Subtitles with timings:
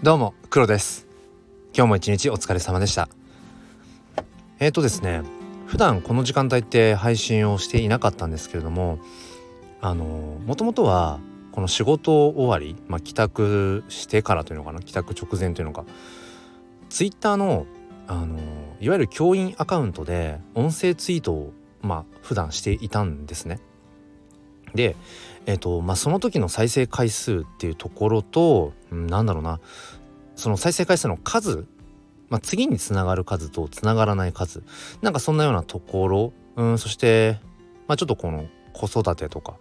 [0.00, 1.08] どうも黒です
[1.74, 3.08] 今日も一日お疲れ様でした
[4.60, 5.22] えーとですね
[5.66, 9.00] 普段この時間帯って配信をしていなかったんですけれども
[9.80, 10.04] あの
[10.46, 11.18] もともとは
[11.50, 15.84] この仕事終わり、まあ、帰宅してからというのかな帰宅直前というのか
[16.90, 17.66] ツイッターの
[18.06, 18.38] あの
[18.80, 23.58] いわゆる教員アカウントで音声ツイートをまあ普段していたんですね。
[24.74, 24.96] で、
[25.46, 29.60] えーとまあ、その時の再生回数っていうところと、うん、なんだろうな。
[30.36, 31.66] その再生回数の数、
[32.28, 34.62] まあ、次につながる数とつながらない数。
[35.02, 37.40] なんかそんなようなところ、うん、そして、
[37.86, 39.54] まあ、ちょっとこの子育てとか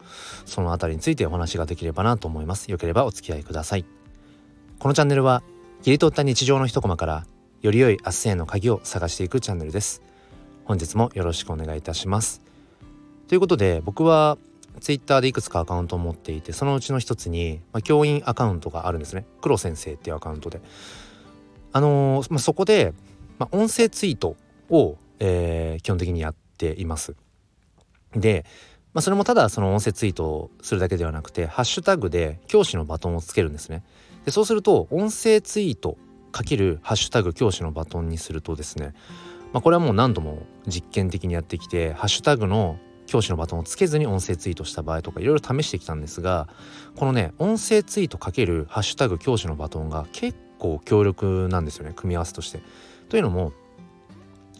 [0.46, 2.70] その辺りについてお話ができればなと思います。
[2.70, 3.86] よければお付き合いください。
[4.80, 5.42] このチャンネルは
[5.82, 7.26] 切り取った日常の一コマから
[7.62, 10.04] より良い明日への鍵を探していくチャンネルです。
[10.66, 12.42] 本日もよろしくお願いいたします。
[13.28, 14.38] ということで僕は
[14.80, 19.26] ツイッターでいくつかアカウントを持っていてそのうちの一つに、まあ、教員アカウントがあるんですね。
[19.42, 20.62] 黒先生っていうアカウントで。
[21.74, 22.94] あのー、まあ、そこで、
[23.40, 24.36] まあ、音声ツイート
[24.70, 27.16] を、えー、基本的にやっています。
[28.14, 28.46] で、
[28.94, 33.84] まあ、それもただその音声ツイートをするだけではなくてハッシュタグで教師のバトンをつけるんですね。
[34.26, 35.98] でそうすると音声ツイート
[36.32, 38.94] かけるハッシュタグ教師のバトンにするとですね
[39.54, 46.48] まあ、これはもう何度も実験的にやってきてハッシュタグの教師のバトンをつけずに音声ツイートした場合とかいろいろ試してきたんですが
[46.96, 52.62] このね音声ツイートかけるハッシュタグ教師のバトンが結構強力なんですよね組み合わせとして。
[53.10, 53.54] というのも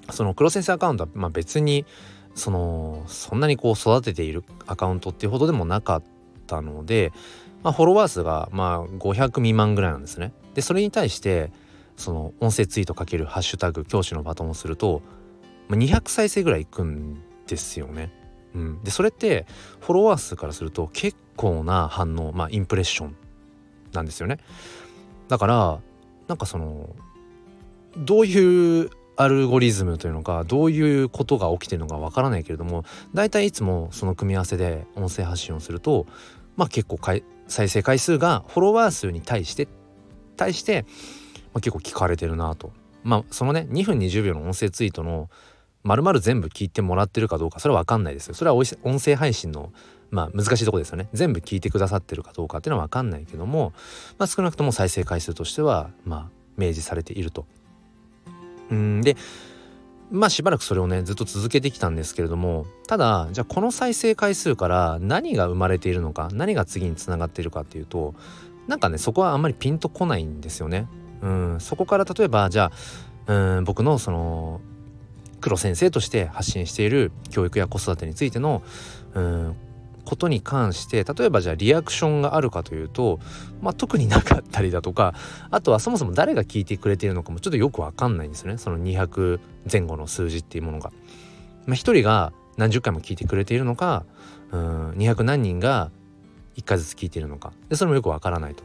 [0.10, 1.86] その黒先生アカウントはま別に
[2.34, 6.04] そのそんなにこう育てているアカウントっていうほどでもなかっ
[6.46, 7.12] たので、
[7.64, 10.32] まあ、フォロワー数がまあ500未満ぐらいなんですね。
[10.54, 11.52] でそれに対して
[11.98, 15.02] その音声ツイートかけるハッシュタグ教師のバトンをすると、
[15.70, 18.12] 200再生ぐらいいくんですよね。
[18.56, 19.46] うん、でそれって
[19.80, 23.16] フォロワー数からすると結構な反応まあインプレッション
[23.94, 24.40] なんですよね。
[25.28, 25.80] だから
[26.28, 26.90] なんかその
[27.98, 36.06] どういうアルゴリズムというのかどういうことが起きてるのかわからないけれども大体いつもその組み合わせで音声発信をすると
[36.56, 37.00] まあ結構
[37.48, 39.68] 再生回数がフォロワー数に対して
[40.36, 40.86] 対して、
[41.54, 42.72] まあ、結構聞かれてるなと。
[43.04, 45.30] まあそのね2分20秒の音声ツイートの
[45.88, 49.72] 丸々全部聞いてもらってるかどうかそれは分かんないですよそれは音声配信の
[50.12, 53.72] まあ難しいとこですよね全部聞いてくださってるかどうかっていうのは分かんないけども、
[54.18, 57.46] まあ、少なくとも再生回数としてはまあ明示されていると。
[58.70, 59.16] うんで
[60.12, 68.14] まあしばらくそれをねずっと続けてきたんですけれどもただじゃあこの再生回数から何が生まれているのか何が次につながっているかっていうと
[68.68, 70.88] なんかねそこはあんまりピンとこないんですよね。
[71.22, 72.72] うんそこから例えばじゃ
[73.28, 74.62] あうん僕のその
[75.42, 78.64] 黒先生として発信している教育や子育てについての
[79.14, 79.56] うん
[80.08, 83.20] ことに関して例えばじゃあリアクションがあるかというと、
[83.62, 85.14] まあ、特になかったりだとか
[85.52, 90.92] あとはそもそも誰が聞いてくれているのかもちょっとよく分かんないんですよねその200前後の数字っていうものが。
[91.66, 94.06] まあ、1人が何十回も聞いてくれているのか
[94.52, 95.92] うん200何人が
[96.56, 98.64] 1回ずつ聞いているのかでそれもよく分からないと。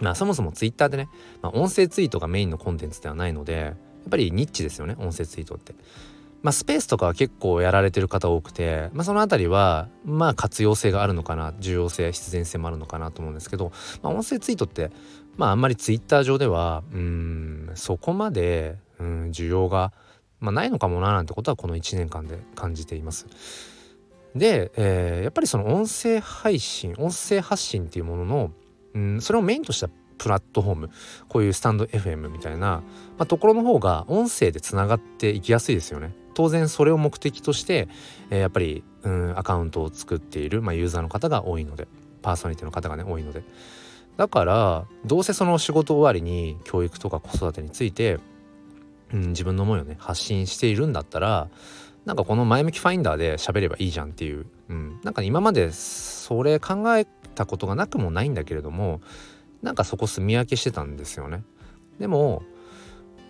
[0.00, 1.08] まあそもそも Twitter でね、
[1.40, 3.74] まあ、音声ツイートがメインのコンテンツではないので
[4.08, 5.74] ぱりニッチですよね音声ツイートって。
[6.42, 14.90] まあ、スペースとかは結構やられてる方多くて、まあ、その辺りはまあ活用性があるのかな重要性必然性もあるのかなと思うんですけど、まあ、音声ツイートって
[15.36, 19.92] まああんまりツイッター上ではうんそこまでうん需要が、
[20.38, 23.26] まあ、ないのかもななんてことはこの1年間で感じています。
[24.36, 28.52] で、えー、やっぱりその音声配信音声発信っていうものの
[28.94, 30.90] うんそれをメインとしたプラットフォーム
[31.28, 32.82] こういうスタンド FM みたいな、ま
[33.20, 36.14] あ、ところの方が音声でつながっていきやすいですよね。
[36.34, 37.88] 当然それを目的として、
[38.30, 41.88] えー、やっぱり、うん、アカウントを作っている、まあ、ユーザーの方が多いので
[42.22, 43.42] パーソナリティの方がね多いので。
[44.16, 48.18] だからどうせその仕事終わりに教育とか子育てについて、
[49.12, 51.48] うん、自分の思いをね発信しているんだったら
[52.04, 59.00] なんかこの前向きファインダーで喋ればいいじゃんっていう、うん、なんか今までそれ考えたことがなくもないんだけれども
[59.62, 61.42] なんかそこ住み分けしてたんですよね。
[61.98, 62.42] でも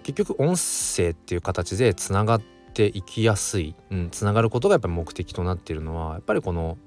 [0.03, 2.43] 結局音声っていう形でつながっ
[2.73, 6.79] ていきやすい、うん、つながることがやっぱり目的となっているのはやっぱりこの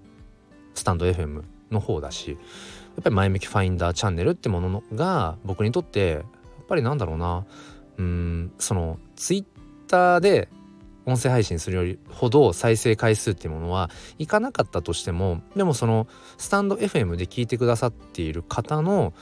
[0.74, 6.24] スタンド FM の方だしやっぱり前向きファインダーチャンネルってものが僕にとってやっ
[6.68, 7.46] ぱりなんだろうな
[7.98, 9.46] うんそのツイッ
[9.88, 10.50] ターで
[11.06, 13.90] 音声配信するよりほど再生回数っていうものは
[14.20, 16.08] いかなかったとしてもでもその
[16.38, 19.14] スタンド FM で聞いてくださっている方の、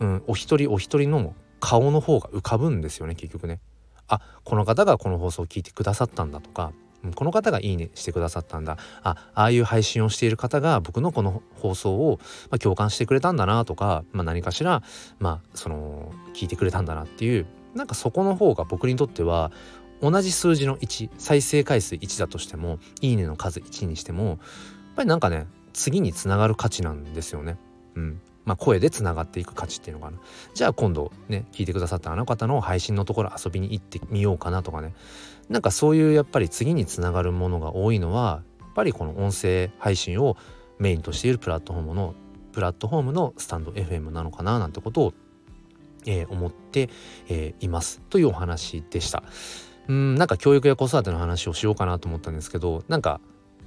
[0.00, 3.60] うん、お一人お一人の顔の方が浮かぶんですよね結局ね。
[4.08, 6.72] あこの方がこの放送を聞いてくださったんだとか
[7.14, 12.18] この方がいいねしてくださったんだあああいう配信をしている方が僕のこの放送を、
[12.50, 14.82] まあ、共感してくれたんだなとか、まあ、何かしら、
[15.18, 19.52] まあ、その聞いてくれたんだなっていうなんかそこの方が僕にとっては
[20.00, 24.38] 同じ数字の1再生回数1だとしてもいいねの数1にしてもやっ
[24.96, 27.56] ぱりなんかね次につながる価値なんですよね。
[27.94, 30.18] うんまあ、声でつながっていく価値っていうのかな
[30.54, 34.94] じゃあ今度ね聞いてくださったあの方の配信のところ遊びに行ってみようかなとかね
[35.50, 40.38] なんかそういうやっぱり次につながるものが多いのはやっぱりこの音声配信を
[40.78, 42.14] メインとしているプラットフォームの
[42.52, 45.14] プラットフォームのスタンド FM なのかななんてことを、
[46.06, 46.88] えー、思って、
[47.28, 49.22] えー、いますというお話でした。
[49.88, 53.20] うんなんか教育や子育ての話をしようかなと思ったんですけどなんか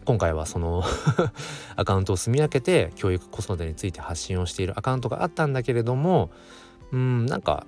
[0.06, 0.84] 今回はその
[1.76, 6.32] アカウントを住み分けて教育子育てについて発信をしているアカウントがあったんだけれども
[6.92, 7.66] うんなんか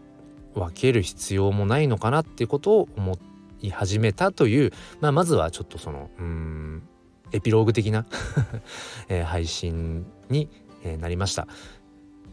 [0.54, 3.18] 分ける必要もないのかなっていうことを思
[3.62, 4.72] い始めたという、
[5.02, 6.84] まあ、まずはちょっとそのうん
[7.32, 8.06] エピローグ的な
[9.10, 10.50] え、配信に、
[10.84, 11.48] え、なりました。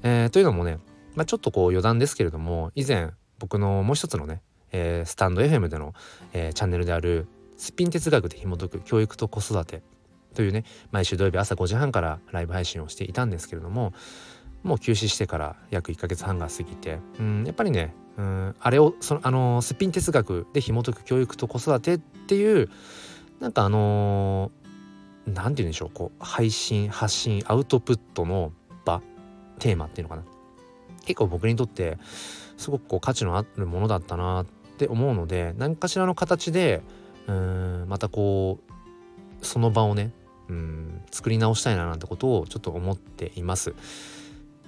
[0.03, 0.79] えー、というのもね、
[1.15, 5.95] まあ、ちょっとこう余談ですけれども以前僕のもう一つのね、えー、スタンド FM での、
[6.33, 7.27] えー、チャンネルである
[7.57, 9.83] スピン哲学で紐解く教育と子育て
[10.35, 13.93] というね毎週土曜日朝5時半からライブ配信をしていたんですけれども
[14.63, 22.69] もう休止してから約1ヶ月半が過ぎてうんやっぱりねうんあれをそのあのすっぴん哲学で紐解く教育と子育てっていう
[23.41, 24.53] なんかあの
[25.27, 28.53] 何、ー、て言うんでしょうこう配信発信アウトプットの
[28.85, 29.03] 場
[29.59, 30.25] テーマっていうのかな。
[31.05, 31.99] 結構僕にとって
[32.57, 34.45] すごくこう価値のあるものだったな
[34.85, 36.81] って思うので何かしらの形で
[37.27, 38.61] うんまたこ
[39.43, 40.11] うその場をね
[40.49, 43.75] うん作り直したいななんてことをちょっと思っています。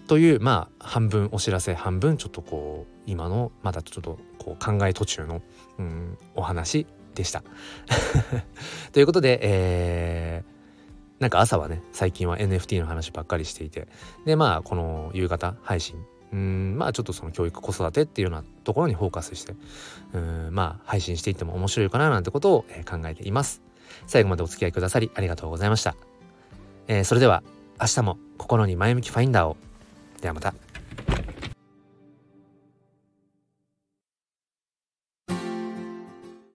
[0.08, 5.40] というまあ半分お知らせ半分ちょっとこう今のまだちょっとこう考え途中の
[5.78, 7.42] うんお話でした。
[8.92, 13.88] ということで、えー、なんか朝はね最近は NFT の話ばっかりしていて
[14.26, 15.96] でまあこの夕方配信
[16.32, 19.54] うんまあちょっとその教育子育てっていうようなところにフォーカスして
[20.14, 23.62] うんまあ配信していっても面白いかななんてことを、え、考えています。
[24.06, 25.94] 最後までお付き合いくださりありがとうございました、
[26.88, 27.42] えー、それでは
[27.80, 29.56] 明日も心に前向きファインダーを。
[30.20, 30.71] ではまた。